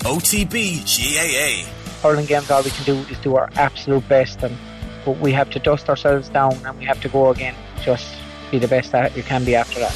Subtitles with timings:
[0.00, 1.70] OTB GAA.
[2.02, 4.56] Hurling games, all we can do is do our absolute best, and
[5.04, 7.54] but we have to dust ourselves down and we have to go again.
[7.82, 8.14] Just
[8.50, 9.92] be the best that you can be after that.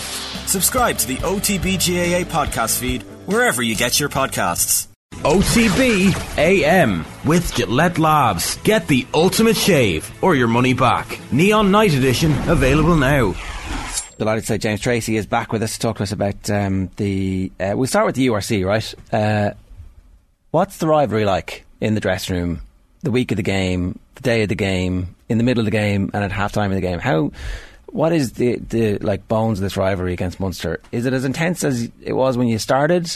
[0.47, 4.89] Subscribe to the OTB GAA podcast feed wherever you get your podcasts.
[5.23, 8.57] OTB AM with Gillette Labs.
[8.59, 11.19] Get the ultimate shave or your money back.
[11.33, 13.35] Neon Night Edition available now.
[14.19, 16.91] Delighted to say James Tracy is back with us to talk to us about um,
[16.97, 17.51] the.
[17.59, 18.95] Uh, we'll start with the URC, right?
[19.13, 19.55] Uh,
[20.55, 22.61] what's the rivalry like in the dressing room,
[23.03, 25.73] the week of the game, the day of the game, in the middle of the
[25.73, 27.01] game, and at halftime of the game?
[27.01, 27.33] How
[27.87, 30.81] what is the the like bones of this rivalry against Munster?
[30.93, 33.07] Is it as intense as it was when you started?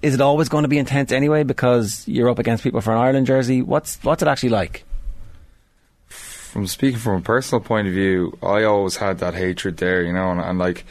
[0.00, 2.98] Is it always going to be intense anyway because you're up against people for an
[2.98, 3.60] Ireland jersey?
[3.60, 4.84] What's what's it actually like?
[6.08, 10.14] From speaking from a personal point of view, I always had that hatred there, you
[10.14, 10.86] know, and, and like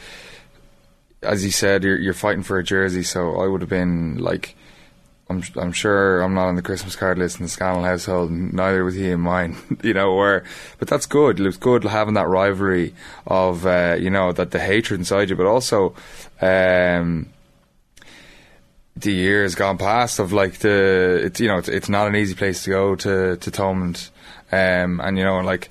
[1.20, 4.54] as you said, you're you're fighting for a jersey, so I would have been like
[5.30, 8.30] I'm I'm sure I'm not on the Christmas card list in the Scannell household.
[8.30, 10.14] Neither was he in mine, you know.
[10.14, 10.44] Where,
[10.78, 11.40] but that's good.
[11.40, 12.94] It was good having that rivalry
[13.26, 15.94] of uh, you know that the hatred inside you, but also
[16.42, 17.30] um,
[18.96, 22.34] the years gone past of like the it's you know it's, it's not an easy
[22.34, 24.10] place to go to to Thomond,
[24.52, 25.70] um, and you know like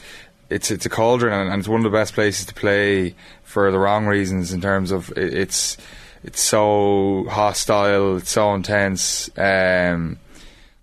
[0.49, 3.71] it's it's a cauldron and, and, it's one of the best places to play for
[3.71, 5.77] the wrong reasons in terms of it, it's
[6.23, 9.29] it's so hostile, it's so intense.
[9.37, 10.17] Um,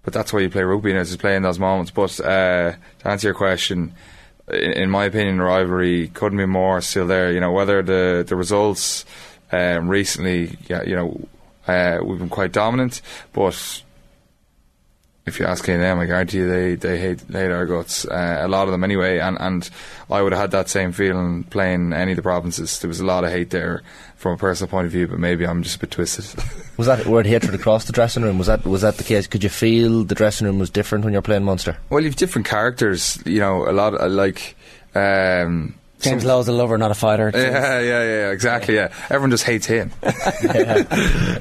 [0.02, 1.90] but that's why you play rugby, and it's playing those moments.
[1.90, 3.94] But uh, to answer your question,
[4.48, 7.32] in, in, my opinion, the rivalry couldn't be more still there.
[7.32, 9.04] You know, whether the the results
[9.52, 11.28] um, recently, yeah, you know,
[11.66, 13.82] uh, we've been quite dominant, but
[15.30, 18.04] if you ask any of them, I guarantee you they, they hate, hate our guts.
[18.04, 19.70] Uh, a lot of them anyway, and, and
[20.10, 22.78] I would have had that same feeling playing any of the provinces.
[22.80, 23.82] There was a lot of hate there
[24.16, 26.26] from a personal point of view, but maybe I'm just a bit twisted.
[26.76, 28.36] was that word hatred across the dressing room?
[28.36, 29.26] Was that was that the case?
[29.26, 31.78] Could you feel the dressing room was different when you're playing Munster?
[31.88, 33.22] Well, you've different characters.
[33.24, 34.56] You know, a lot of, like.
[34.92, 37.30] Um, James Lowe's a lover, not a fighter.
[37.34, 38.74] Yeah, yeah, yeah, exactly.
[38.74, 40.84] Yeah, everyone just hates him, uh,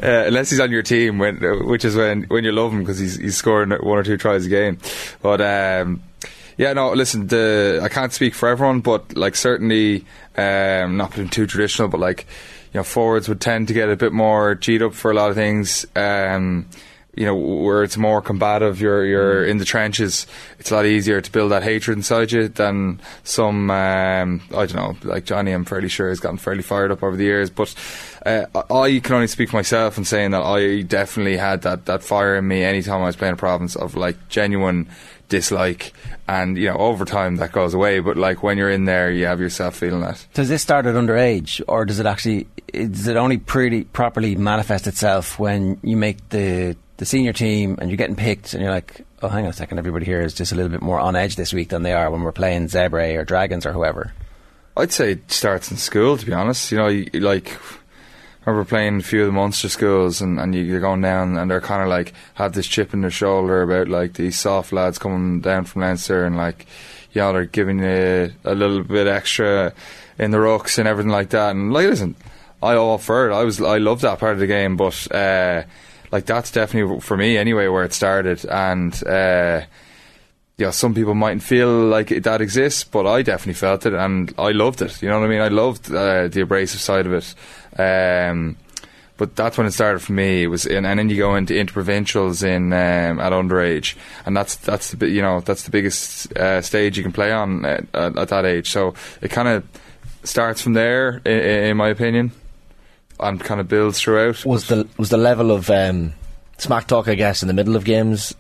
[0.02, 1.38] unless he's on your team, when,
[1.68, 4.46] which is when when you love him because he's he's scoring one or two tries
[4.46, 4.78] a game.
[5.22, 6.04] But um,
[6.58, 10.06] yeah, no, listen, the, I can't speak for everyone, but like certainly
[10.36, 12.28] um, not being too traditional, but like
[12.74, 15.30] you know, forwards would tend to get a bit more cheat up for a lot
[15.30, 15.86] of things.
[15.96, 16.68] Um,
[17.20, 19.50] you know, where it's more combative, you're you're mm.
[19.50, 20.26] in the trenches.
[20.58, 23.70] It's a lot easier to build that hatred inside you than some.
[23.70, 25.52] Um, I don't know, like Johnny.
[25.52, 27.50] I'm fairly sure has gotten fairly fired up over the years.
[27.50, 27.76] But
[28.26, 32.04] uh, I can only speak for myself and saying that I definitely had that that
[32.04, 34.88] fire in me anytime I was playing a province of like genuine
[35.28, 35.92] dislike
[36.26, 39.28] and you know over time that goes away but like when you're in there you
[39.28, 43.16] have yourself feeling that does this start at underage or does it actually does it
[43.16, 48.18] only pretty properly manifest itself when you make the the senior team and you're getting
[48.18, 50.70] picked and you're like, oh, hang on a second, everybody here is just a little
[50.70, 53.66] bit more on edge this week than they are when we're playing Zebre or Dragons
[53.66, 54.12] or whoever?
[54.76, 56.74] I'd say it starts in school, to be honest.
[56.74, 60.54] You know, you, like, I remember playing a few of the Munster schools and, and
[60.54, 63.88] you're going down and they're kind of like, have this chip in their shoulder about
[63.88, 66.68] like these soft lads coming down from Leinster and like,
[67.14, 69.74] you know, they're giving you a little bit extra
[70.18, 71.52] in the rucks and everything like that.
[71.52, 72.18] And like, listen,
[72.62, 73.34] I all for it.
[73.34, 75.64] I was, I loved that part of the game, but, uh,
[76.12, 78.46] like that's definitely for me anyway where it started.
[78.46, 79.62] And uh,
[80.58, 84.34] yeah some people mightn't feel like it, that exists but I definitely felt it and
[84.38, 85.02] I loved it.
[85.02, 85.42] You know what I mean?
[85.42, 87.36] I loved uh, the abrasive side of it.
[87.80, 88.58] Um,
[89.18, 90.44] but that's when it started for me.
[90.44, 94.56] It was, in, and then you go into interprovincials in um, at underage, and that's
[94.56, 98.30] that's the you know that's the biggest uh, stage you can play on at, at
[98.30, 98.70] that age.
[98.70, 99.68] So it kind of
[100.24, 102.32] starts from there, in, in my opinion
[103.20, 104.46] and kind of builds throughout.
[104.46, 106.14] Was the was the level of um,
[106.58, 108.36] smack talk, I guess, in the middle of games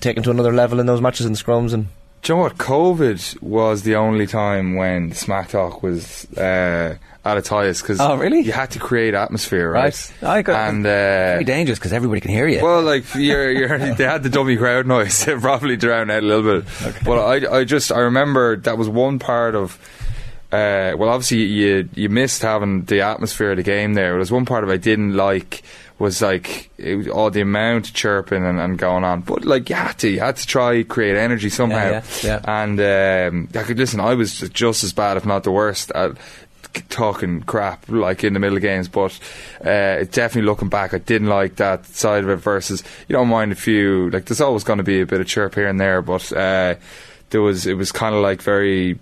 [0.00, 1.88] taken to another level in those matches and scrums and.
[2.20, 2.56] Do you know what?
[2.56, 8.16] COVID was the only time when smack talk was uh, at its highest because oh,
[8.16, 8.40] really?
[8.40, 10.10] you had to create atmosphere, right?
[10.20, 10.28] right.
[10.28, 12.60] I got, and uh, very dangerous because everybody can hear you.
[12.60, 16.26] Well, like you're, you're, they had the dummy crowd noise to probably drown out a
[16.26, 16.82] little bit.
[16.82, 16.98] Okay.
[17.04, 19.78] But I, I just I remember that was one part of
[20.50, 24.14] uh, well, obviously you you missed having the atmosphere of the game there.
[24.14, 25.62] There's one part of it I didn't like
[25.98, 29.20] was like was all the amount of chirping and, and, going on.
[29.22, 31.90] But like you had to, you had to try create energy somehow.
[31.90, 32.62] Yeah, yeah, yeah.
[32.62, 34.00] And um, I could listen.
[34.00, 36.12] I was just as bad, if not the worst, at
[36.88, 38.88] talking crap like in the middle of games.
[38.88, 39.18] But
[39.60, 42.36] uh, definitely looking back, I didn't like that side of it.
[42.36, 44.08] Versus you don't mind a few.
[44.10, 46.76] Like there's always going to be a bit of chirp here and there, but uh,
[47.30, 48.98] there was it was kind of like very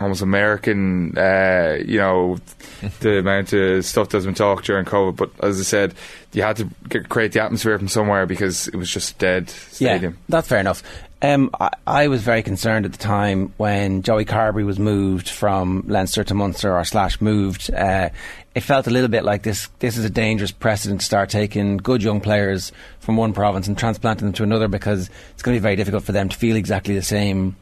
[0.00, 2.38] almost American, uh, you know,
[3.00, 5.16] the amount of stuff that's been talked during COVID.
[5.16, 5.94] But as I said,
[6.32, 10.12] you had to get, create the atmosphere from somewhere because it was just dead stadium.
[10.12, 10.82] Yeah, that's fair enough.
[11.22, 15.84] Um, I, I, was very concerned at the time when Joey Carbery was moved from
[15.86, 17.72] Leinster to Munster or slash moved.
[17.72, 18.10] Uh,
[18.54, 19.68] it felt a little bit like this.
[19.78, 22.70] This is a dangerous precedent to start taking good young players
[23.00, 26.04] from one province and transplanting them to another because it's going to be very difficult
[26.04, 27.56] for them to feel exactly the same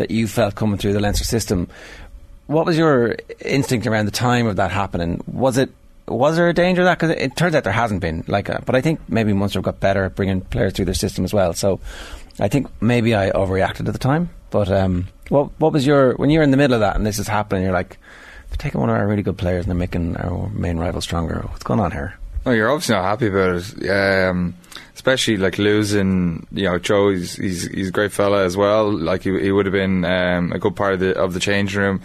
[0.00, 1.68] that you felt coming through the Leinster system.
[2.46, 5.22] What was your instinct around the time of that happening?
[5.26, 5.70] Was it
[6.08, 6.98] was there a danger of that?
[6.98, 8.24] Because it turns out there hasn't been.
[8.26, 10.94] Like, uh, but I think maybe Munster have got better at bringing players through their
[10.94, 11.52] system as well.
[11.52, 11.78] So
[12.40, 14.30] I think maybe I overreacted at the time.
[14.50, 17.18] But um, what what was your when you're in the middle of that and this
[17.18, 17.62] is happening?
[17.62, 17.98] You're like,
[18.48, 21.44] they're taking one of our really good players and they're making our main rival stronger.
[21.50, 22.19] What's going on here?
[22.50, 23.88] Oh, you're obviously not happy about it.
[23.88, 24.56] Um,
[24.96, 27.10] especially like losing, you know, Joe.
[27.10, 28.90] He's, he's he's a great fella as well.
[28.92, 31.80] Like he, he would have been um, a good part of the of the changing
[31.80, 32.02] room.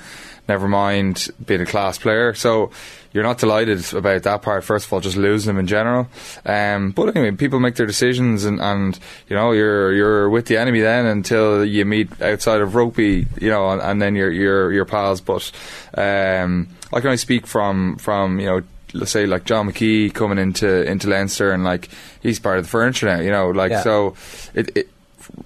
[0.47, 2.35] Never mind being a class player.
[2.35, 2.69] So
[3.11, 4.63] you're not delighted about that part.
[4.63, 6.07] First of all, just losing him in general.
[6.45, 10.57] Um, but anyway, people make their decisions, and, and you know you're you're with the
[10.57, 14.71] enemy then until you meet outside of rugby, you know, and, and then you're you're
[14.71, 15.21] your pals.
[15.21, 15.51] But
[15.95, 18.61] um, I can only speak from from you know
[18.95, 21.89] let's say like John McKee coming into into Leinster and like
[22.21, 23.83] he's part of the furniture now, you know, like yeah.
[23.83, 24.15] so
[24.53, 24.89] it, it,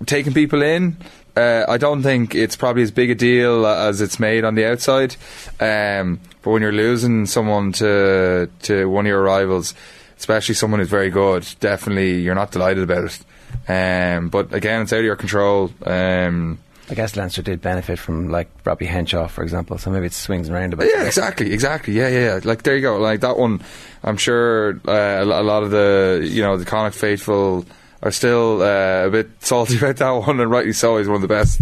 [0.06, 0.98] taking people in.
[1.36, 4.66] Uh, I don't think it's probably as big a deal as it's made on the
[4.66, 5.16] outside.
[5.60, 9.74] Um, but when you're losing someone to to one of your rivals,
[10.18, 13.26] especially someone who's very good, definitely you're not delighted about it.
[13.68, 15.72] Um, but again, it's out of your control.
[15.86, 19.78] Um, I guess Leinster did benefit from like Robbie Henshaw, for example.
[19.78, 20.90] So maybe it swings around a bit.
[20.94, 21.94] Yeah, exactly, exactly.
[21.94, 22.40] Yeah, yeah, yeah.
[22.44, 22.98] Like there you go.
[22.98, 23.62] Like that one,
[24.04, 27.66] I'm sure uh, a lot of the you know the Connacht faithful
[28.02, 30.98] are still uh, a bit salty about that one, and rightly so.
[30.98, 31.62] He's one of the best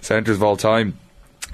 [0.00, 0.96] centres of all time.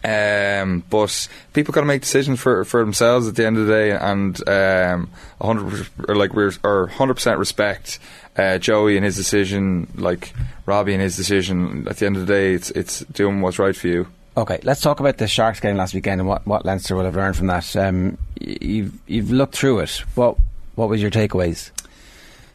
[0.05, 3.73] Um, but people got to make decisions for, for themselves at the end of the
[3.73, 7.99] day, and um, 100 or like we're or 100 percent respect
[8.37, 10.33] uh, Joey and his decision, like
[10.67, 11.87] Robbie and his decision.
[11.89, 14.07] At the end of the day, it's it's doing what's right for you.
[14.37, 17.15] Okay, let's talk about the Sharks game last weekend and what, what Leinster will have
[17.15, 17.77] learned from that.
[17.77, 20.03] Um, you've you've looked through it.
[20.17, 20.37] What
[20.75, 21.71] what was your takeaways?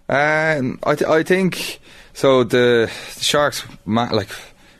[0.10, 1.80] Um, I th- I think
[2.14, 2.44] so.
[2.44, 4.30] The, the Sharks, like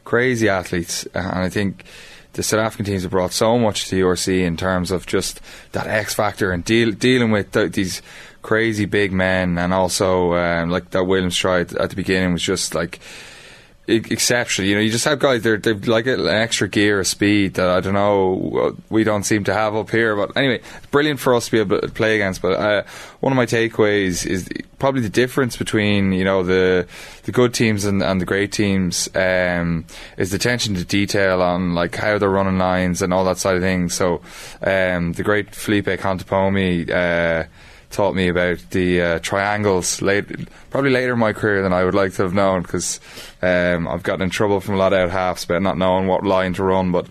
[0.04, 1.86] crazy athletes, and I think
[2.34, 5.42] the South African teams have brought so much to the URC in terms of just
[5.72, 8.02] that X factor and deal, dealing with th- these
[8.42, 12.76] crazy big men, and also um, like that Williams try at the beginning was just
[12.76, 13.00] like
[13.90, 14.68] exceptional.
[14.68, 17.70] You know, you just have guys they're they've like an extra gear of speed that
[17.70, 20.16] I don't know we don't seem to have up here.
[20.16, 22.42] But anyway, brilliant for us to be able to play against.
[22.42, 22.84] But uh,
[23.20, 24.48] one of my takeaways is
[24.78, 26.88] probably the difference between you know the
[27.24, 29.86] the good teams and, and the great teams um,
[30.18, 33.56] is the attention to detail on like how they're running lines and all that side
[33.56, 33.94] of things.
[33.94, 34.22] So
[34.62, 36.90] um, the great Felipe Contepomi.
[36.90, 37.48] Uh,
[37.90, 40.26] taught me about the uh, triangles late,
[40.70, 43.00] probably later in my career than I would like to have known because
[43.42, 46.24] um, I've gotten in trouble from a lot of out halves about not knowing what
[46.24, 46.92] line to run.
[46.92, 47.08] But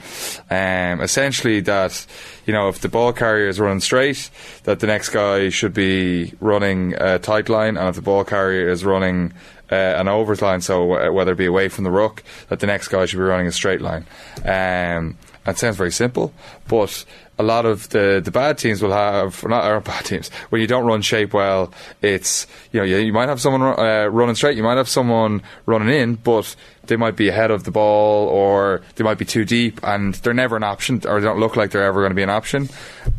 [0.51, 2.07] um, essentially, that
[2.47, 4.31] you know, if the ball carrier is running straight,
[4.65, 8.69] that the next guy should be running a tight line, and if the ball carrier
[8.69, 9.33] is running
[9.71, 12.89] uh, an overs line, so whether it be away from the ruck, that the next
[12.89, 14.07] guy should be running a straight line.
[14.45, 16.33] Um, that sounds very simple,
[16.69, 17.05] but
[17.39, 20.67] a lot of the, the bad teams will have not our bad teams when you
[20.67, 21.73] don't run shape well.
[22.03, 25.43] It's you know you, you might have someone uh, running straight, you might have someone
[25.65, 26.55] running in, but
[26.87, 30.35] they might be ahead of the ball or they might be too deep, and they're
[30.35, 32.69] never an option or they don't look like they're ever going to be an option.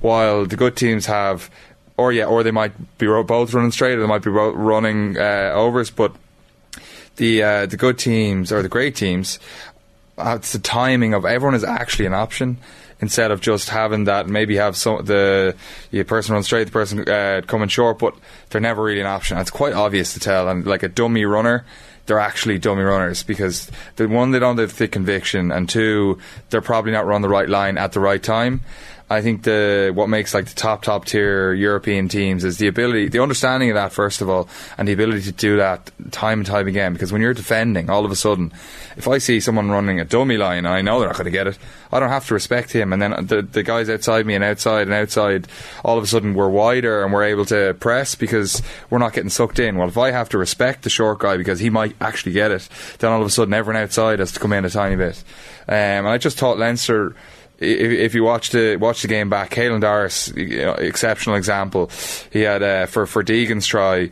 [0.02, 1.50] While the good teams have,
[1.96, 5.52] or yeah, or they might be both running straight, or they might be running uh,
[5.54, 6.14] overs, but
[7.16, 9.40] the uh, the good teams or the great teams,
[10.18, 12.58] uh, it's the timing of everyone is actually an option
[13.02, 15.56] instead of just having that maybe have some the
[16.08, 18.16] person run straight, the person uh, coming short, but
[18.50, 19.38] they're never really an option.
[19.38, 21.66] It's quite obvious to tell, and like a dummy runner.
[22.06, 26.18] They're actually dummy runners because the one they don't have the conviction, and two,
[26.50, 28.62] they're probably not run the right line at the right time.
[29.12, 33.10] I think the what makes like the top top tier European teams is the ability,
[33.10, 34.48] the understanding of that first of all,
[34.78, 36.94] and the ability to do that time and time again.
[36.94, 38.54] Because when you're defending, all of a sudden,
[38.98, 41.48] if I see someone running a dummy line I know they're not going to get
[41.48, 41.58] it,
[41.92, 42.94] I don't have to respect him.
[42.94, 45.48] And then the the guys outside me and outside and outside,
[45.84, 48.62] all of a sudden we're wider and we're able to press because
[48.92, 49.78] we're not getting sucked in.
[49.78, 52.70] Well, if I have to respect the short guy because he might actually get it,
[53.00, 55.24] then all of a sudden everyone outside has to come in a tiny bit.
[55.68, 57.16] Um, and I just thought Leinster
[57.60, 61.90] if, if you watch the watch the game back, Caelan Doris, you know, exceptional example.
[62.32, 64.12] He had uh, for for Deegan's try.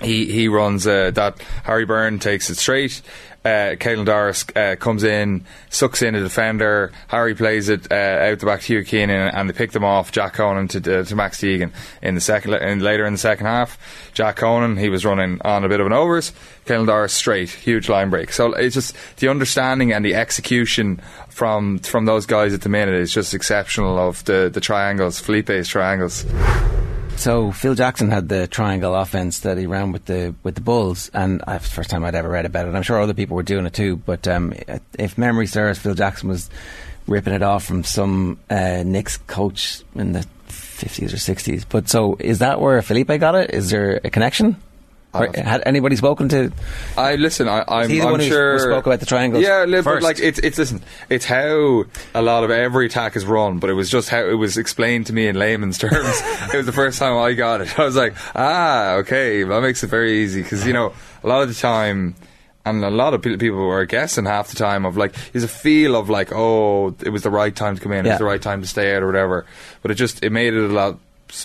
[0.00, 1.40] he he runs uh, that.
[1.64, 3.02] Harry Byrne takes it straight.
[3.48, 6.92] Uh, Caelan Doris uh, comes in, sucks in a defender.
[7.06, 9.84] Harry plays it uh, out the back to Hugo Keenan, and, and they pick them
[9.84, 10.12] off.
[10.12, 13.46] Jack Conan to, uh, to Max Deegan in the second, in, later in the second
[13.46, 13.78] half.
[14.12, 16.32] Jack Conan, he was running on a bit of an overs.
[16.66, 18.34] Caelan Doris straight, huge line break.
[18.34, 21.00] So it's just the understanding and the execution
[21.30, 23.98] from from those guys at the minute is just exceptional.
[23.98, 26.26] Of the the triangles, Felipe's triangles.
[27.18, 31.10] So Phil Jackson had the triangle offense that he ran with the with the Bulls,
[31.12, 32.76] and it's the first time I'd ever read about it.
[32.76, 34.54] I'm sure other people were doing it too, but um,
[34.96, 36.48] if memory serves, Phil Jackson was
[37.08, 41.64] ripping it off from some uh, Knicks coach in the 50s or 60s.
[41.68, 43.50] But so is that where Felipe got it?
[43.52, 44.56] Is there a connection?
[45.20, 46.52] Or had anybody spoken to?
[46.96, 47.48] I listen.
[47.48, 48.58] I, I'm, he the I'm one who sure.
[48.58, 50.82] spoke about the triangles Yeah, li- but like it's it's listen.
[51.10, 51.84] It's how
[52.14, 55.06] a lot of every attack is run, but it was just how it was explained
[55.06, 55.94] to me in layman's terms.
[56.52, 57.78] it was the first time I got it.
[57.78, 61.42] I was like, ah, okay, that makes it very easy because you know a lot
[61.42, 62.14] of the time.
[62.64, 65.48] And a lot of pe- people were guessing half the time of like, there's a
[65.48, 68.12] feel of like, oh, it was the right time to come in, it Yeah.
[68.14, 69.46] was the right time to stay out or whatever.
[69.80, 70.98] But it just, it made it a lot s-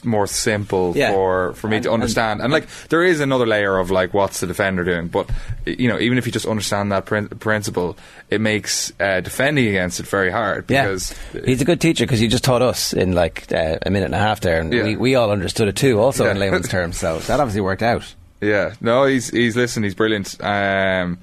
[0.04, 1.12] more simple Yeah.
[1.12, 2.42] for, for me And- to understand.
[2.42, 5.08] And like, there is another layer of like, what's the defender doing?
[5.08, 5.30] But
[5.66, 7.98] you know, even if you just understand that prin- principle,
[8.30, 12.20] it makes uh, defending against it very hard because yeah, he's a good teacher because
[12.20, 14.84] he just taught us in like uh, a minute and a half there, and Yeah.
[14.84, 16.98] we, we all understood it too, also in layman's terms.
[16.98, 18.14] So that obviously worked out.
[18.42, 20.36] Yeah, no, he's he's listen, he's brilliant.
[20.44, 21.18] Um,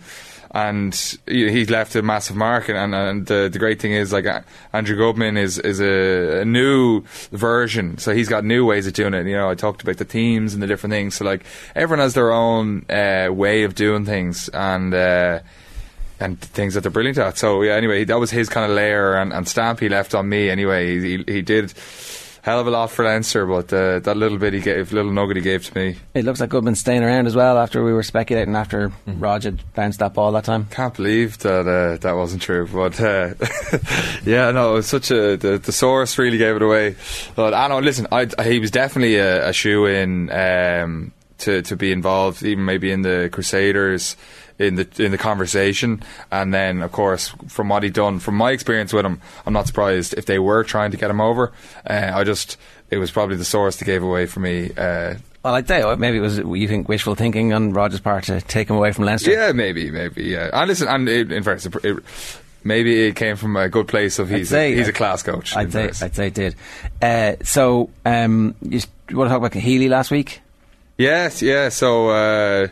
[0.53, 0.95] and
[1.27, 4.27] he- he's left a massive mark, and, and, and the, the great thing is like
[4.73, 7.03] Andrew Goodman is is a, a new
[7.33, 9.27] version, so he's got new ways of doing it.
[9.27, 12.15] You know, I talked about the teams and the different things, so like everyone has
[12.15, 14.93] their own uh, way of doing things, and.
[14.95, 15.41] Uh,
[16.23, 17.39] and things that they're brilliant at.
[17.39, 20.29] So yeah, anyway, that was his kind of layer and, and stamp he left on
[20.29, 20.51] me.
[20.51, 21.73] Anyway, he, he did
[22.43, 25.37] hell of a lot for Leinster, but uh, that little bit he gave, little nugget
[25.37, 28.03] he gave to me, It looks like Goodman's staying around as well after we were
[28.03, 29.21] speculating after Mm-hmm.
[29.21, 30.67] Rog had bounced that ball that time.
[30.71, 33.35] Can't believe that uh, that wasn't true, but uh,
[34.25, 36.97] yeah, no, it was such a the, the source really gave it away.
[37.35, 41.77] But I know, listen, I, he was definitely a, a shoe in um, to to
[41.77, 44.17] be involved, even maybe in the Crusaders.
[44.61, 48.51] In the in the conversation, and then of course from what he'd done, from my
[48.51, 51.51] experience with him, I'm not surprised if they were trying to get him over.
[51.89, 52.59] Uh, I just
[52.91, 54.71] it was probably the source that gave away for me.
[54.77, 58.43] Uh, Well, I'd say maybe it was you think wishful thinking on Rogers' part to
[58.43, 59.31] take him away from Leinster.
[59.31, 60.25] Yeah, maybe, maybe.
[60.25, 61.97] Yeah, and listen, and it, in fairness, it,
[62.63, 65.57] maybe it came from a good place of he's say- a, he's a class coach.
[65.57, 65.85] I'd say.
[66.05, 66.55] I'd say it did.
[67.01, 70.43] Uh, so um, you, you want to talk about Healy last week?
[70.99, 71.71] Yes, yeah.
[71.71, 72.69] So uh,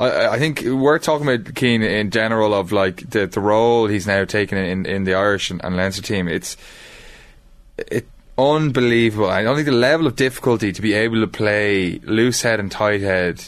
[0.00, 4.06] I, I think we're talking about Cian in general of like the the role he's
[4.06, 6.28] now taken in in the Irish and, and Leinster team.
[6.28, 6.56] It's
[7.78, 9.30] it unbelievable.
[9.30, 12.70] I don't think the level of difficulty to be able to play loose head and
[12.70, 13.44] tight head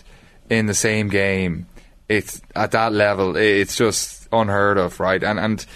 [0.49, 1.67] in the same game.
[2.09, 3.37] It's at that level.
[3.37, 5.23] It's just unheard of, right?
[5.23, 5.67] And and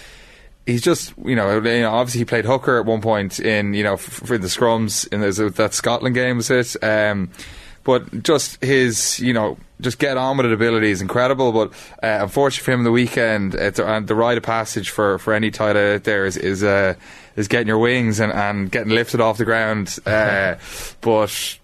[0.65, 1.57] he's just you know,
[1.89, 5.19] obviously he played hooker at one point in you know for the scrums in
[5.55, 6.81] that Scotland game was it.
[6.81, 7.31] Um,
[7.83, 11.51] but just his you know just get on with it ability is incredible.
[11.51, 11.71] But
[12.03, 15.51] uh, unfortunately for him, the weekend it's, and the rite of passage for, for any
[15.51, 16.95] tight head out there is is uh,
[17.35, 19.97] is getting your wings and, and getting lifted off the ground.
[20.05, 20.55] Uh,
[21.01, 21.59] but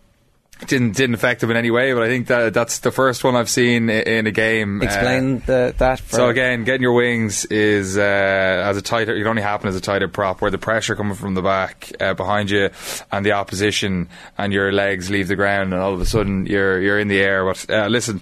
[0.65, 1.93] didn't didn't affect him in any way.
[1.93, 4.81] But I think that that's the first one I've seen in a game.
[4.81, 5.99] Uh, Explain the, that.
[5.99, 9.15] For, so again, getting your wings is uh, as a tighter.
[9.15, 12.13] It only happen as a tighter prop, where the pressure coming from the back uh,
[12.13, 12.69] behind you
[13.11, 16.81] and the opposition, and your legs leave the ground, and all of a sudden you're
[16.81, 17.45] you're in the air.
[17.45, 18.21] But uh, listen,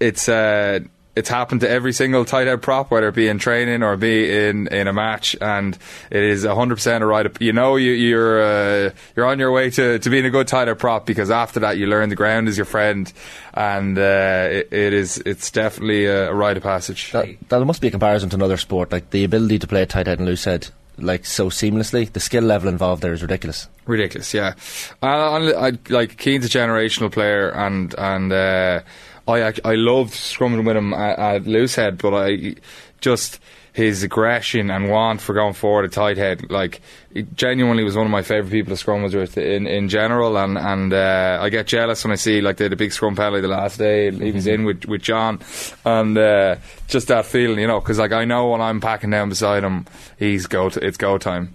[0.00, 0.80] it's uh,
[1.16, 4.48] it's happened to every single tight head prop, whether it be in training or be
[4.48, 5.78] in, in a match, and
[6.10, 7.26] it is hundred percent a right.
[7.40, 10.68] You know, you, you're uh, you're on your way to, to being a good tight
[10.68, 13.12] head prop because after that you learn the ground is your friend,
[13.52, 17.12] and uh, it, it is it's definitely a, a rite of passage.
[17.12, 18.90] That, that must be a comparison to another sport.
[18.90, 20.68] Like the ability to play tight head and loose head,
[20.98, 22.12] like so seamlessly.
[22.12, 23.68] The skill level involved there is ridiculous.
[23.86, 24.54] Ridiculous, yeah.
[25.02, 28.80] Uh, I, like Cian's a generational player, and and uh,
[29.26, 32.54] I I loved scrumming with him at, at loosehead, but I
[33.00, 33.40] just
[33.74, 36.80] his aggression and want for going forward at tight head, like
[37.12, 40.56] he genuinely was one of my favourite people to scrum with in in general, and
[40.56, 43.40] and uh, I get jealous when I see like they had a big scrum penalty
[43.40, 45.40] the last day, he was in with with John,
[45.84, 49.28] and uh, just that feeling, you know, because like I know when I'm packing down
[49.28, 49.86] beside him,
[50.20, 51.52] he's go to, it's go time,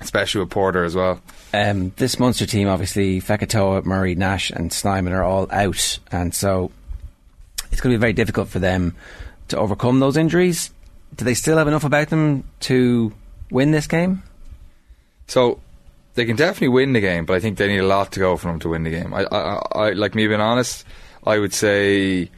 [0.00, 1.22] especially with Porter as well.
[1.54, 6.70] um, this Munster team, obviously, Fekitoa, Murray, Nash, and Snyman are all out, and so
[7.74, 8.94] it's going to be very difficult for them
[9.48, 10.70] to overcome those injuries.
[11.16, 13.12] Do they still have enough about them to
[13.50, 14.22] win this game?
[15.26, 15.60] So
[16.14, 18.36] they can definitely win the game, but I think they need a lot to go
[18.36, 19.12] for them to win the game.
[19.12, 20.86] I, I, I like me being honest.
[21.24, 22.30] I would say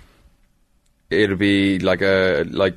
[1.10, 2.76] it'll be like a like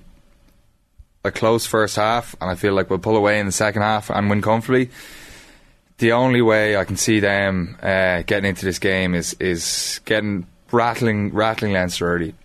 [1.24, 4.10] a close first half, and I feel like we'll pull away in the second half
[4.10, 4.90] and win comfortably.
[6.00, 10.46] The only way I can see them uh, getting into this game is is getting
[10.74, 12.36] rattling rattling Leinster early.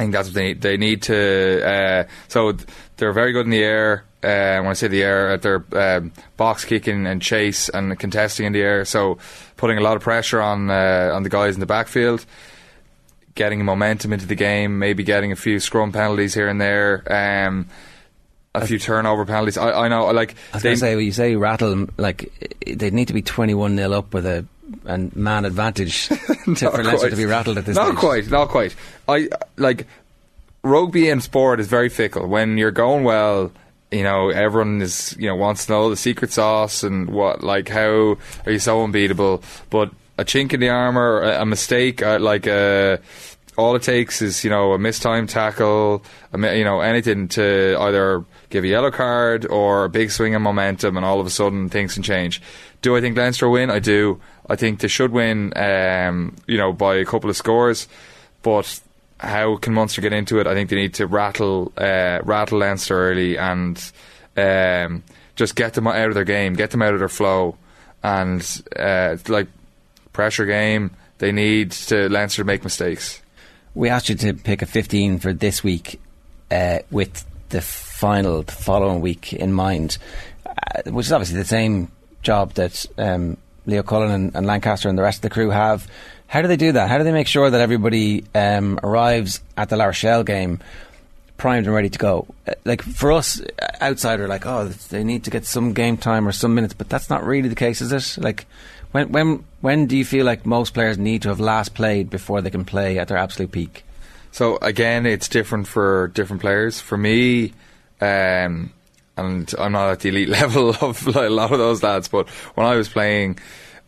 [0.00, 0.60] I think that's what they need.
[0.62, 1.62] They need to.
[1.62, 2.56] Uh, so
[2.96, 4.06] they're very good in the air.
[4.22, 8.46] Uh, when I say the air, at their um, box kicking and chase and contesting
[8.46, 8.86] in the air.
[8.86, 9.18] So
[9.58, 12.24] putting a lot of pressure on uh, on the guys in the backfield,
[13.34, 17.04] getting momentum into the game, maybe getting a few scrum penalties here and there.
[17.10, 17.68] Um,
[18.54, 19.56] a few turnover penalties.
[19.58, 22.32] I, I know, like I was they- say, when you say rattle, like
[22.66, 24.44] they'd need to be twenty-one nil up with a
[24.86, 27.98] and man advantage to, for Leinster to be rattled at this Not stage.
[27.98, 28.74] quite, not quite.
[29.08, 29.86] I like
[30.62, 32.26] rugby and sport is very fickle.
[32.28, 33.50] When you're going well,
[33.90, 37.68] you know everyone is you know wants to know the secret sauce and what like
[37.68, 38.16] how
[38.46, 39.42] are you so unbeatable.
[39.70, 42.98] But a chink in the armor, a, a mistake, uh, like uh,
[43.60, 46.02] all it takes is you know a mistimed tackle,
[46.32, 50.42] a, you know anything to either give a yellow card or a big swing of
[50.42, 52.42] momentum, and all of a sudden things can change.
[52.82, 53.70] Do I think Leinster win?
[53.70, 54.20] I do.
[54.48, 57.86] I think they should win, um, you know, by a couple of scores.
[58.42, 58.80] But
[59.18, 60.46] how can Munster get into it?
[60.46, 63.92] I think they need to rattle, uh, rattle Leinster early and
[64.36, 65.02] um,
[65.36, 67.56] just get them out of their game, get them out of their flow,
[68.02, 69.48] and uh, like
[70.12, 70.90] pressure game.
[71.18, 73.20] They need to Leinster to make mistakes.
[73.74, 76.00] We asked you to pick a 15 for this week
[76.50, 79.98] uh, with the final, the following week in mind,
[80.44, 81.90] uh, which is obviously the same
[82.22, 83.36] job that um,
[83.66, 85.86] Leo Cullen and, and Lancaster and the rest of the crew have.
[86.26, 86.88] How do they do that?
[86.88, 90.60] How do they make sure that everybody um, arrives at the La Rochelle game
[91.36, 92.26] primed and ready to go?
[92.46, 96.26] Uh, like for us, uh, outsider, like oh, they need to get some game time
[96.26, 98.22] or some minutes, but that's not really the case, is it?
[98.22, 98.46] Like
[98.92, 102.40] when when when do you feel like most players need to have last played before
[102.40, 103.84] they can play at their absolute peak?
[104.32, 106.80] So again, it's different for different players.
[106.80, 107.52] For me,
[108.00, 108.72] um,
[109.16, 112.28] and I'm not at the elite level of like, a lot of those lads, but
[112.54, 113.38] when I was playing,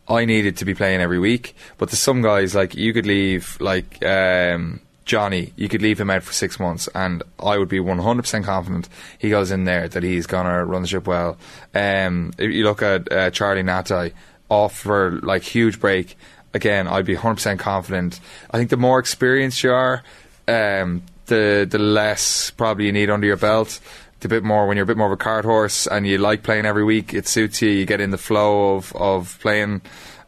[0.09, 1.55] I needed to be playing every week.
[1.79, 6.11] But there's some guys like you could leave like um, Johnny, you could leave him
[6.11, 10.03] out for six months, and I would be 100% confident he goes in there that
[10.03, 11.39] he's gonna run the ship well.
[11.75, 14.13] Um, if you look at uh, Charlie Ngatai
[14.53, 16.17] off for like huge break.
[16.55, 18.21] Again, I'd be 100% confident.
[18.51, 20.03] I think the more experienced you are,
[20.47, 23.81] um, the the less probably you need under your belt.
[24.25, 26.45] A bit more when you're a bit more of a card horse and you like
[26.45, 27.71] playing every week, it suits you.
[27.71, 29.81] You get in the flow of of playing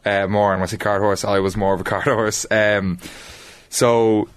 [0.03, 0.51] uh, more.
[0.51, 2.45] And when I say card horse, I was more of a card horse.
[2.51, 2.97] Um,
[3.69, 4.27] so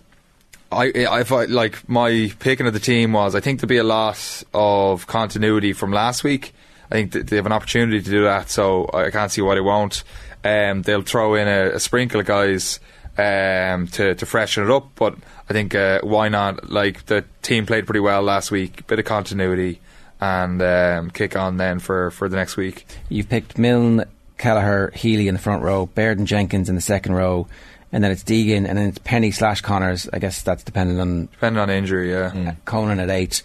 [0.70, 3.85] I, I thought like my picking of the team was I think there'll be a
[3.85, 6.55] lot of continuity from last week.
[6.90, 9.61] I think they have an opportunity to do that, so I can't see why they
[9.61, 10.05] won't.
[10.44, 12.81] Um, they'll throw in a, a sprinkle of guys
[13.18, 15.16] um, to to freshen it up, but
[15.48, 16.70] I think uh, why not?
[16.70, 19.81] Like the team played pretty well last week, bit of continuity,
[20.20, 22.87] and um, kick on then for, for the next week.
[23.09, 24.05] You've picked Milne,
[24.38, 27.48] Kelleher, Healy in the front row, Baird and Jenkins in the second row,
[27.92, 30.09] and then it's Deegan, and then it's Penny slash Connors.
[30.12, 32.55] I guess that's dependent on Depending on injury, yeah.
[32.64, 33.42] Conan at eight.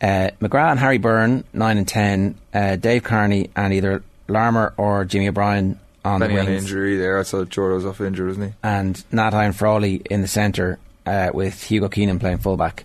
[0.00, 2.36] Uh, McGrath and Harry Byrne, nine and ten.
[2.54, 6.64] Uh, Dave Kearney and either Larmour or Jimmy O'Brien on Depending the wings.
[6.64, 8.54] injury there, I saw Jordan was off injured, wasn't he?
[8.62, 12.84] and Ngatai and Frawley in the centre uh, with Hugo Keenan playing fullback.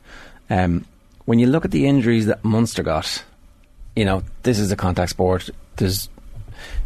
[0.50, 0.86] Um,
[1.26, 3.24] when you look at the injuries that Munster got,
[3.96, 5.50] you know this is a contact sport.
[5.76, 6.10] There's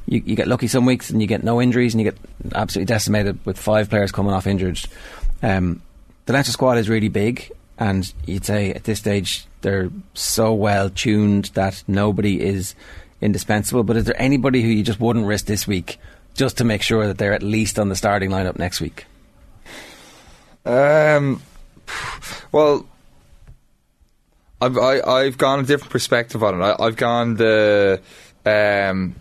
[0.07, 2.19] you, you get lucky some weeks and you get no injuries and you get
[2.53, 4.79] absolutely decimated with five players coming off injured.
[5.41, 5.81] Um,
[6.25, 10.89] the Leinster squad is really big, and you'd say at this stage they're so well
[10.89, 12.75] tuned that nobody is
[13.21, 13.83] indispensable.
[13.83, 15.99] But is there anybody who you just wouldn't risk this week
[16.33, 19.05] just to make sure that they're at least on the starting lineup next week?
[20.65, 21.41] Um,
[22.51, 22.85] well,
[24.59, 26.63] I've I, I've gone a different perspective on it.
[26.63, 28.01] I, I've gone the
[28.45, 29.15] um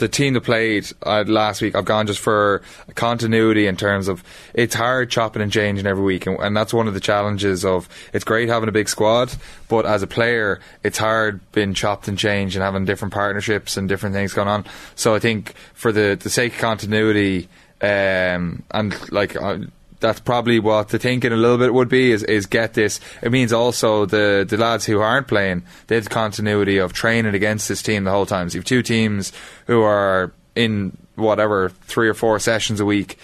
[0.00, 1.76] the team that played uh, last week.
[1.76, 2.62] I've gone just for
[2.96, 6.88] continuity in terms of it's hard chopping and changing every week, and, and that's one
[6.88, 9.32] of the challenges of it's great having a big squad,
[9.68, 13.88] but as a player, it's hard being chopped and changed and having different partnerships and
[13.88, 14.64] different things going on.
[14.96, 17.48] So I think for the the sake of continuity,
[17.80, 19.36] um, and like.
[19.36, 19.58] Uh,
[20.00, 23.00] that's probably what the thinking a little bit would be is, is get this.
[23.22, 27.68] It means also the, the lads who aren't playing, they have continuity of training against
[27.68, 28.48] this team the whole time.
[28.48, 29.32] So you have two teams
[29.66, 33.18] who are in whatever three or four sessions a week,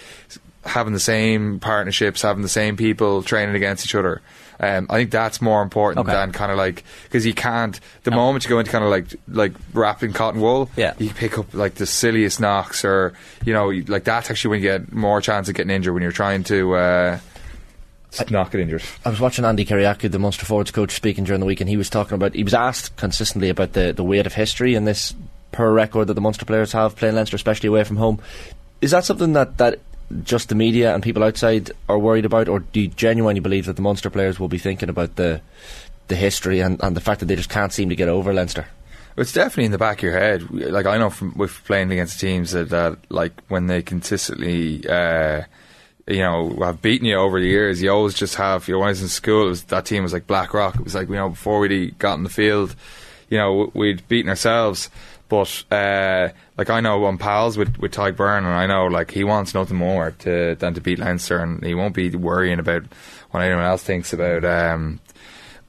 [0.63, 4.21] having the same partnerships, having the same people training against each other.
[4.59, 6.13] Um, I think that's more important Okay.
[6.17, 7.79] than kind of like because you can't.
[8.03, 10.93] The moment you go into kind of like like wrapping cotton wool, Yeah.
[10.97, 13.13] you pick up like the silliest knocks or
[13.45, 16.11] you know like that's actually when you get more chance of getting injured when you're
[16.11, 17.19] trying to uh,
[18.31, 18.81] not get injured.
[19.05, 21.77] I was watching Andi Kyriacou, the Munster forwards coach, speaking during the week, and he
[21.77, 22.33] was talking about.
[22.33, 25.13] He was asked consistently about the, the weight of history and this
[25.51, 28.19] per record that the Munster players have playing Leinster, especially away from home.
[28.81, 29.79] Is that something that, that
[30.23, 33.75] just the media and people outside are worried about, or do you genuinely believe that
[33.75, 35.41] the Munster players will be thinking about the
[36.07, 38.67] the history and, and the fact that they just can't seem to get over Leinster?
[39.17, 40.49] It's definitely in the back of your head.
[40.51, 45.41] Like I know from with playing against teams that, that like when they consistently, uh,
[46.07, 48.67] you know, have beaten you over the years, you always just have.
[48.67, 50.75] You know, when I was in school, was, that team was like Blackrock.
[50.75, 52.75] It was like you know before we got in the field,
[53.29, 54.89] you know, we'd beaten ourselves.
[55.29, 59.11] But uh, like I know I'm pals with with Tadhg Beirne, and I know like
[59.11, 62.83] he wants nothing more to than to beat Leinster, and he won't be worrying about
[63.31, 64.99] what anyone else thinks about um,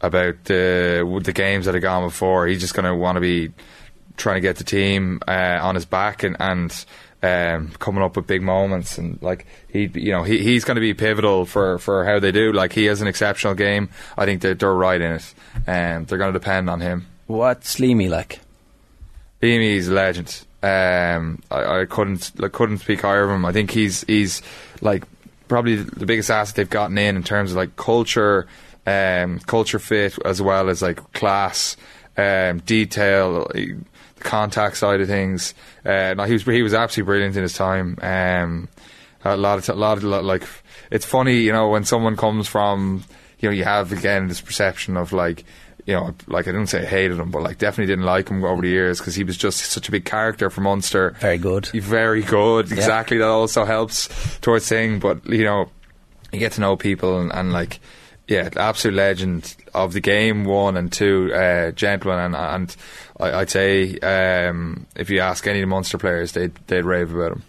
[0.01, 2.47] about the the games that have gone before.
[2.47, 3.53] He's just going to want to be
[4.17, 6.85] trying to get the team uh, on his back and and
[7.21, 10.81] um, coming up with big moments and like he you know he he's going to
[10.81, 12.53] be pivotal for for how they do.
[12.53, 13.89] Like he has an exceptional game.
[14.17, 15.35] I think they're right in it,
[15.67, 17.07] and they're going to depend on him.
[17.27, 18.41] What's Leamy like?
[19.43, 20.45] Leamy's a legend.
[20.63, 23.45] Um, I, I couldn't like, couldn't speak higher of him.
[23.45, 24.43] I think he's he's
[24.81, 25.05] like
[25.47, 28.47] probably the biggest asset they've gotten in in terms of like culture,
[28.87, 31.77] um, culture fit as well as like class,
[32.17, 33.77] um, detail, the
[34.21, 35.55] contact side of things.
[35.85, 37.97] Uh, no, he was he was absolutely brilliant in his time.
[38.03, 38.69] Um,
[39.25, 40.45] a lot of a lot of like
[40.91, 43.05] it's funny, you know, when someone comes from
[43.41, 45.45] you know you have again this perception of like
[45.89, 48.45] you know, like I didn't say I hated him, but like definitely didn't like him
[48.45, 51.17] over the years because he was just such a big character for Munster.
[51.19, 51.65] Very good.
[51.69, 52.71] Very good.
[52.71, 53.17] Exactly.
[53.17, 55.71] That also helps towards saying, but you know,
[56.31, 57.81] you get to know people and, and like,
[58.27, 62.77] yeah, absolute legend of the game, one and two, uh, gentleman, and, and
[63.19, 67.15] I, I'd say um, if you ask any of the Munster players, they'd they'd rave
[67.15, 67.43] about him.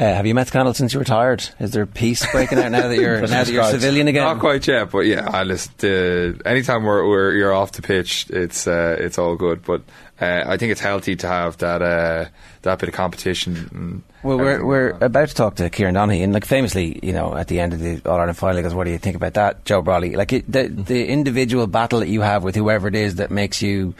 [0.00, 1.46] Uh, have you met Scannell since you retired?
[1.58, 3.78] Is there peace breaking out now that you're now that you're cards.
[3.78, 4.24] civilian again?
[4.24, 5.74] Not quite yet, but yeah, I listen.
[5.78, 9.62] To, anytime we're, we're you're off the pitch, it's uh, it's all good.
[9.62, 9.82] But
[10.18, 12.24] uh, I think it's healthy to have that uh,
[12.62, 14.02] that bit of competition.
[14.22, 17.36] Well, we're we're going about to talk to Kieran Donaghy, and like famously, you know,
[17.36, 19.34] at the end of the All Ireland final, he goes, "What do you think about
[19.34, 22.94] that, Joe Brolly?" Like it, the the individual battle that you have with whoever it
[22.94, 23.94] is that makes you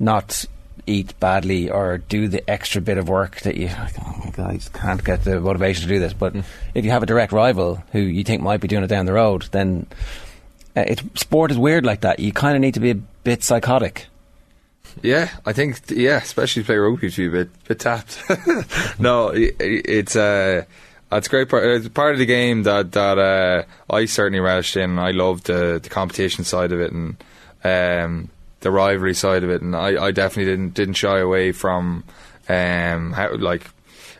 [0.00, 0.46] not
[0.86, 4.50] eat badly or do the extra bit of work that you like, oh my god
[4.50, 6.34] I just can't get the motivation to do this but
[6.74, 9.12] if you have a direct rival who you think might be doing it down the
[9.12, 9.86] road then
[10.76, 13.42] uh, it, sport is weird like that you kind of need to be a bit
[13.44, 14.06] psychotic
[15.02, 18.22] Yeah, I think yeah, especially to play rugby to be a bit bit tapped.
[18.98, 20.64] no, i- i- it's uh,
[21.10, 21.64] it's a great part.
[21.64, 24.98] It's part of the game that that uh, I certainly relished in.
[24.98, 27.16] I loved the the competition side of it and
[27.64, 28.28] um,
[28.62, 32.04] the rivalry side of it, and I, I definitely didn't didn't shy away from
[32.48, 33.66] um, how like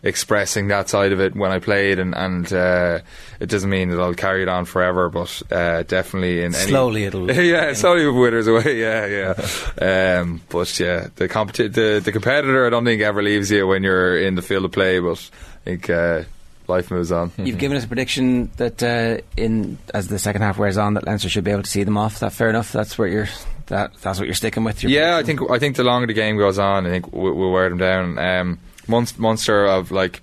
[0.05, 2.99] expressing that side of it when I played, and and uh,
[3.41, 7.05] it doesn't mean that I'll carry it on forever, but uh, definitely in any Slowly
[7.05, 8.79] it'll- yeah, slowly it withers away.
[8.83, 9.35] Yeah,
[9.79, 10.19] yeah.
[10.21, 13.83] um, but yeah, the, competi- the the competitor, I don't think ever leaves you when
[13.83, 14.99] you're in the field of play.
[14.99, 16.23] But I think uh,
[16.67, 17.31] life moves on.
[17.39, 21.07] You've given us a prediction that uh, in as the second half wears on, that
[21.07, 22.19] Leinster should be able to see them off.
[22.21, 22.73] That fair enough.
[22.73, 23.29] That's where you're.
[23.67, 24.83] That that's what you're sticking with.
[24.83, 27.31] Your Yeah, I think I think the longer the game goes on, I think we-
[27.31, 28.19] we'll wear them down.
[28.19, 30.21] Um, Munster, Munster of like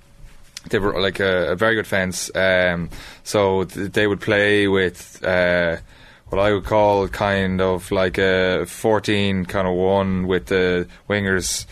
[0.70, 2.30] they were like a, a very good fence.
[2.36, 2.90] Um,
[3.24, 5.78] so th- they would play with uh,
[6.28, 11.66] what I would call kind of like a fourteen kind of one with the wingers.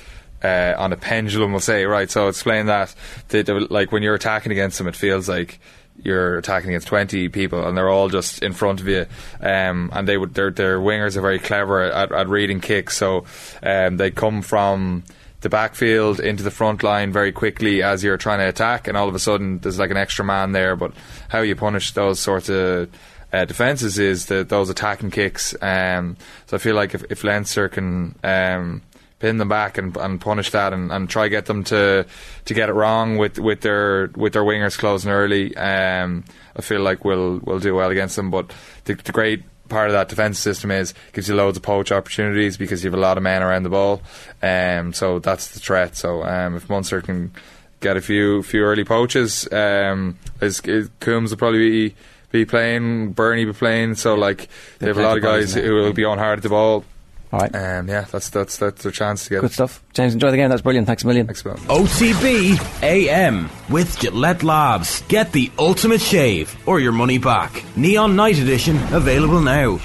[0.43, 2.11] Uh, on a pendulum, we'll say, right?
[2.11, 2.93] So explain that.
[3.29, 5.59] They, they, like when you're attacking against them, it feels like
[6.03, 9.05] you're attacking against 20 people and they're all just in front of you
[9.41, 13.25] um, and they would their, their wingers are very clever at, at reading kicks so
[13.63, 15.03] um, they come from
[15.41, 19.07] the backfield into the front line very quickly as you're trying to attack and all
[19.07, 20.91] of a sudden there's like an extra man there but
[21.29, 22.89] how you punish those sorts of
[23.33, 27.69] uh, defences is that those attacking kicks um, so I feel like if, if Leinster
[27.69, 28.81] can um,
[29.19, 32.05] pin them back and, and punish that and, and try get them to
[32.45, 35.55] to get it wrong with, with their with their wingers closing early.
[35.57, 36.23] Um,
[36.55, 38.29] I feel like we'll we'll do well against them.
[38.29, 38.53] But
[38.85, 42.57] the, the great part of that defence system is gives you loads of poach opportunities
[42.57, 44.01] because you have a lot of men around the ball.
[44.41, 45.95] Um, so that's the threat.
[45.95, 47.31] So um, if Munster can
[47.79, 51.95] get a few few early poaches, um, is, is Coombes will probably be
[52.29, 53.95] be playing, Beirne be playing.
[53.95, 54.47] So like
[54.79, 56.83] they have a lot of guys who will be on hard at the ball
[57.31, 57.53] All right.
[57.53, 59.53] Um, yeah, that's that's that's their chance to get Good it.
[59.53, 59.83] stuff.
[59.93, 60.49] James, enjoy the game.
[60.49, 60.87] That's brilliant.
[60.87, 61.25] Thanks a million.
[61.27, 61.55] Thanks, Bill.
[61.55, 65.01] OTB AM with Gillette Labs.
[65.09, 67.63] Get the ultimate shave or your money back.
[67.75, 69.79] Neon Night Edition available now.